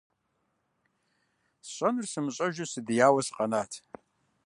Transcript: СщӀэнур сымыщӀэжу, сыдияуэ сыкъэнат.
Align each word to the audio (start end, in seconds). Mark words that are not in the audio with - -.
СщӀэнур 1.67 2.05
сымыщӀэжу, 2.11 2.69
сыдияуэ 2.71 3.21
сыкъэнат. 3.27 3.71